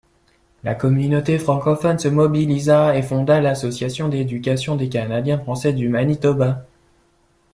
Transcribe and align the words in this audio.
La 0.63 0.73
communauté 0.73 1.37
francophone 1.37 1.99
se 1.99 2.07
mobilisa 2.07 2.95
et 2.97 3.03
fonda 3.03 3.39
l'Association 3.39 4.09
d'éducation 4.09 4.75
des 4.75 4.89
Canadiens 4.89 5.37
français 5.37 5.73
du 5.73 5.89
Manitoba. 5.89 6.65